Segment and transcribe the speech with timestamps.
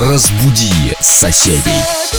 [0.00, 2.09] Разбуди соседей.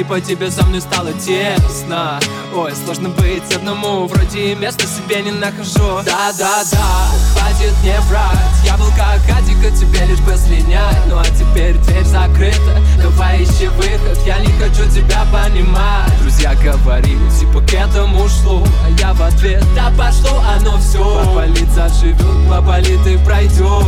[0.00, 2.18] Типа тебе со мной стало тесно.
[2.54, 6.00] Ой, сложно быть одному Вроде места себе не нахожу.
[6.06, 8.64] Да-да-да, хватит не врать.
[8.64, 10.96] Я был как Адика, тебе лишь бы слинять.
[11.06, 12.80] Ну а теперь дверь закрыта.
[12.96, 16.18] Давай ищи выход, я не хочу тебя понимать.
[16.22, 18.64] Друзья говорили, типа к этому шло.
[18.86, 23.84] А я в ответ, да пошло оно все Поболит заживет, поболит и пройдет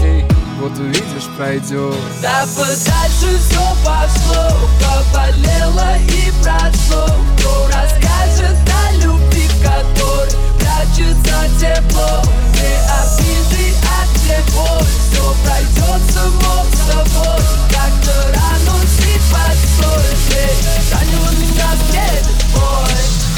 [0.00, 0.24] Эй
[0.62, 7.06] вот увидишь, пройдет Да подальше все пошло, поболело и прошло.
[7.36, 12.22] Кто расскажет о любви, в которой прячется тепло?
[12.54, 16.54] Не обиды, а тревог, все пройдет само
[16.86, 17.42] собой.
[17.68, 23.31] Как-то рано ты подстроишь, ранила меня встретит бой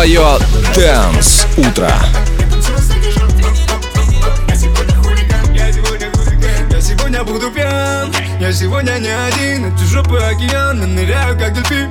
[0.00, 0.38] твое
[0.74, 1.92] Dance Утро.
[6.80, 8.10] сегодня буду пьян
[8.40, 11.90] Я сегодня не один, эти жопы океана Ныряю как дельфин.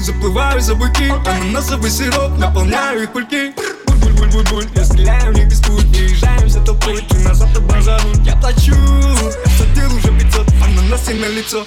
[0.00, 3.52] Заплываю за быки, ананасовый сироп Наполняю их пульки.
[4.00, 5.84] Буль-буль-буль-буль, я стреляю в них без пуль.
[5.92, 11.66] Приезжаем за толпой, ты назад обозару Я плачу, я платил уже 500, ананасы на лицо.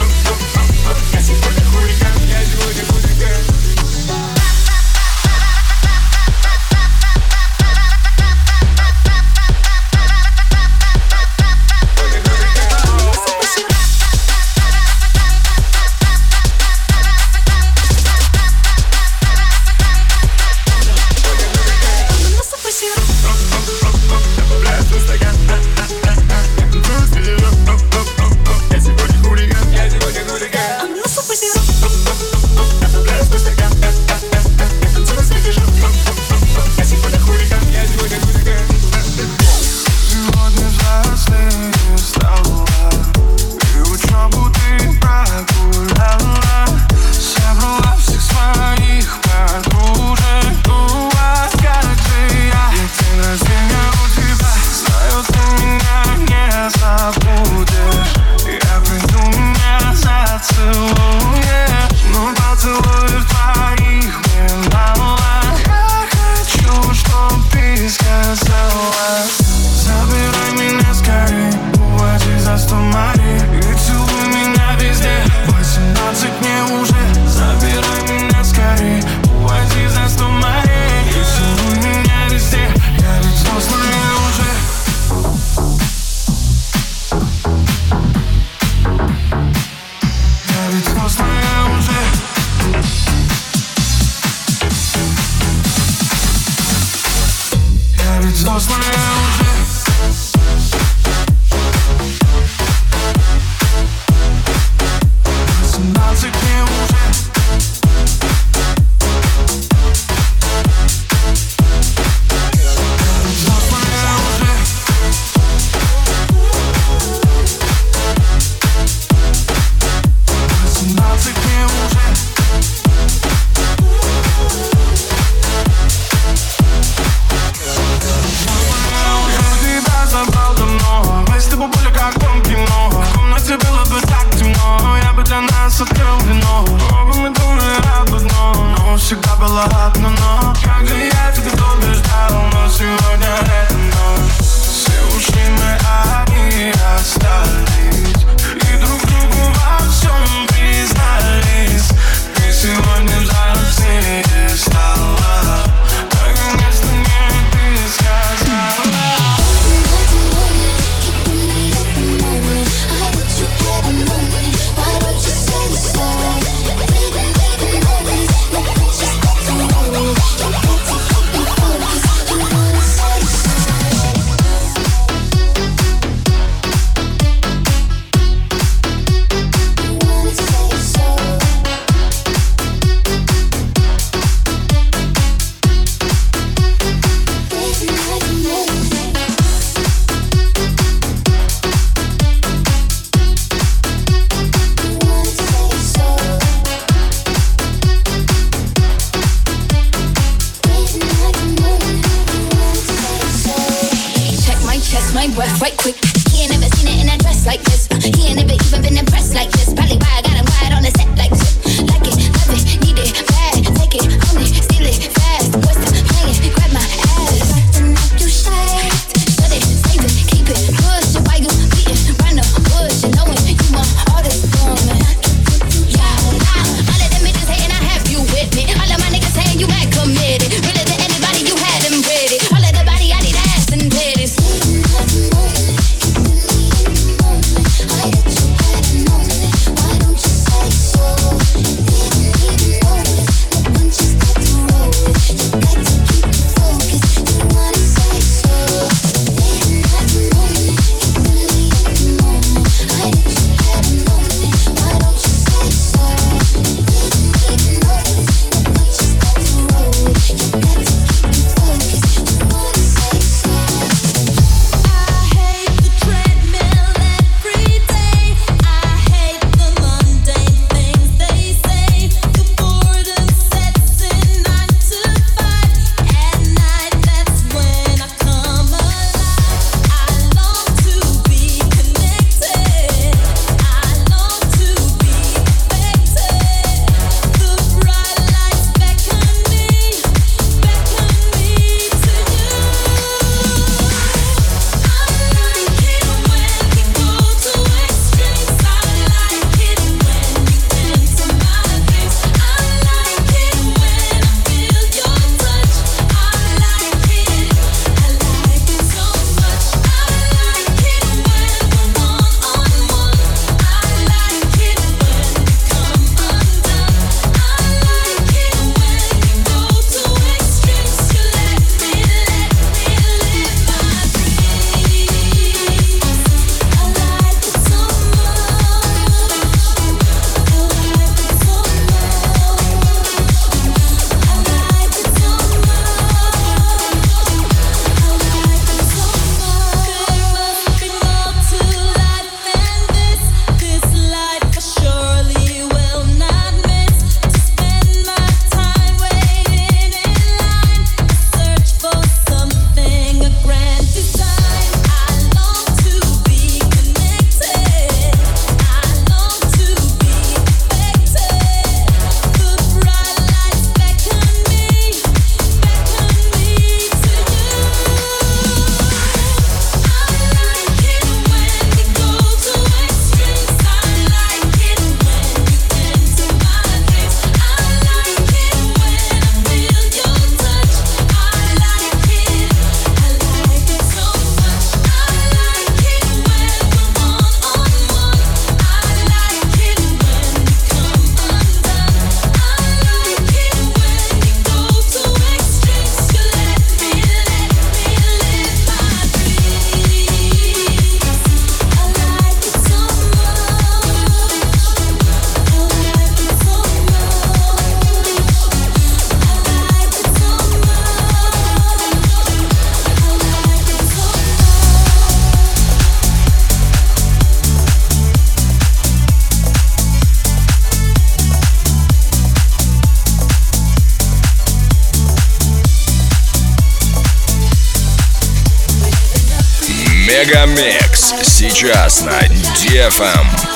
[430.31, 433.51] Мегамикс сейчас на DFM.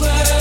[0.00, 0.39] могла бы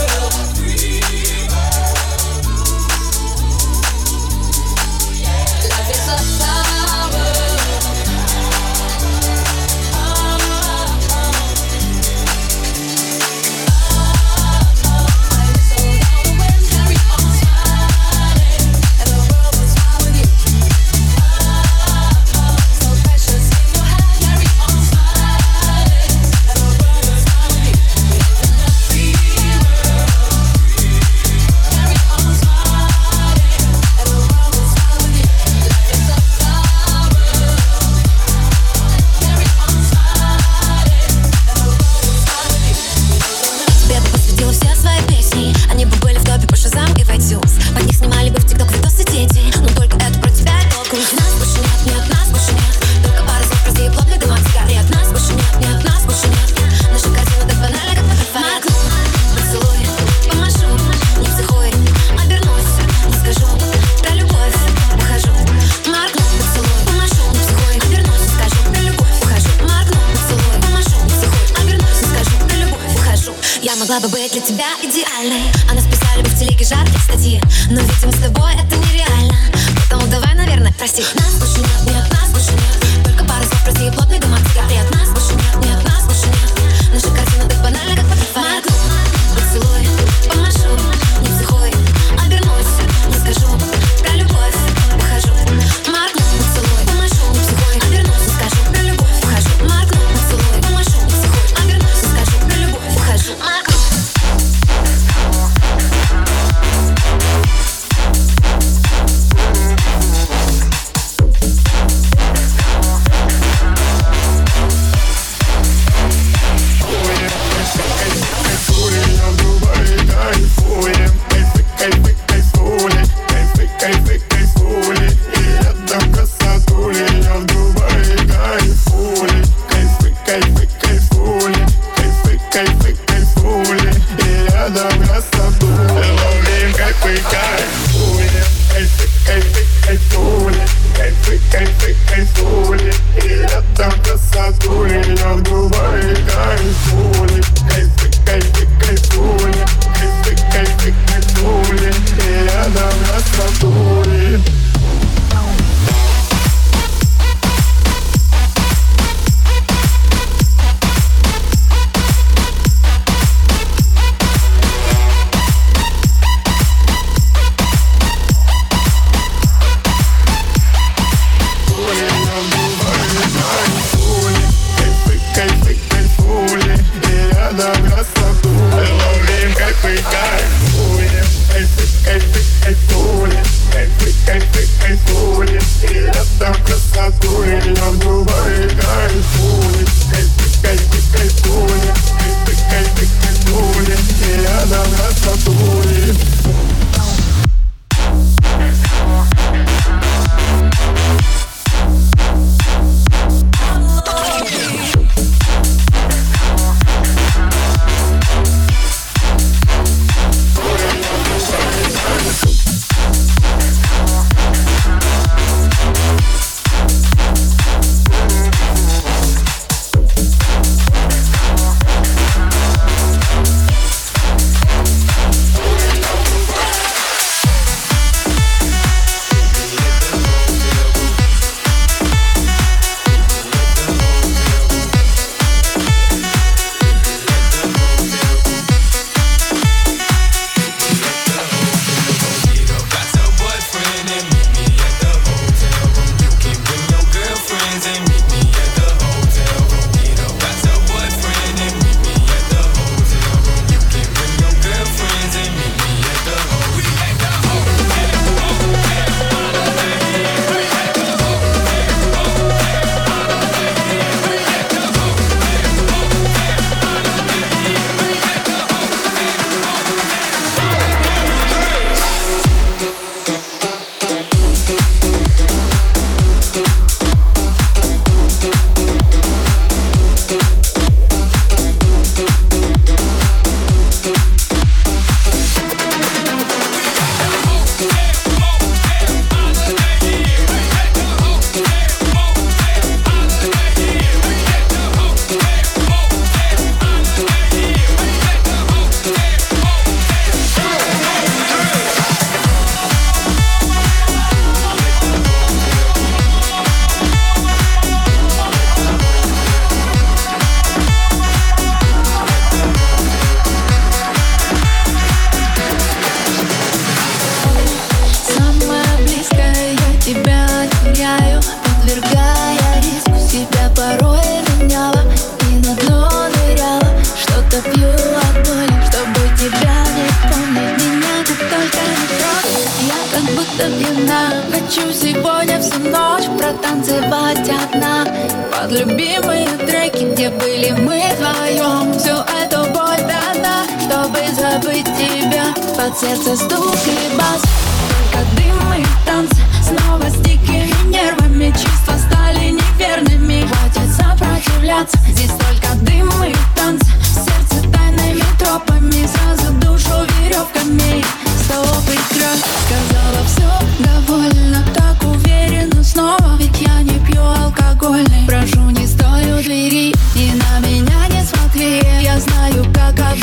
[339.58, 345.54] треки, где были мы вдвоем Всю эту боль дана, чтобы забыть тебя.
[345.76, 347.42] Под сердце стук и бас.
[347.90, 353.48] Только дым и танцы Снова с дикими нервами Чувства стали неверными.
[353.48, 354.98] Хватит сопротивляться.
[355.10, 361.04] Здесь только дым и танцы Сердце тайными тропами Сразу душу веревками
[361.46, 362.89] Стоп и край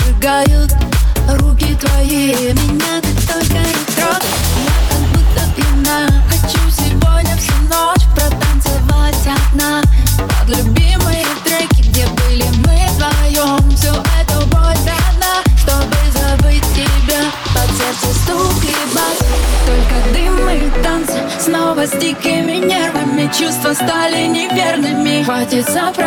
[0.06, 0.72] обжигают
[1.40, 4.30] Руки твои Меня ты только не трогай
[4.64, 9.82] Я как будто пьяна Хочу сегодня всю ночь Протанцевать одна.
[10.16, 17.22] Под любимые треки Где были мы вдвоем Всю эту боль дана Чтобы забыть тебя.
[17.54, 19.18] Под сердце стук и бас
[19.66, 23.30] Только дым и танцы Снова с дикими нервами.
[23.38, 25.22] Чувства стали неверными.
[25.22, 26.05] Хватит сопротивляться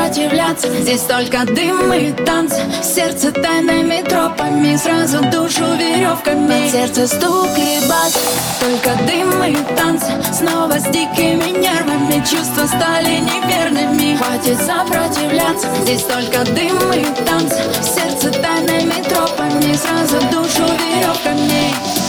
[0.62, 6.70] Здесь только дым и танцы Сердце тайными тропами Сразу душу веревками.
[6.70, 8.18] Сердце стук и бас.
[8.60, 12.20] Только дым и танцы Снова с дикими нервами.
[12.20, 14.18] Чувства стали неверными.
[14.18, 15.68] Хватит сопротивляться.
[15.84, 22.09] Здесь только дым и танцы Сердце тайными тропами Сразу душу веревками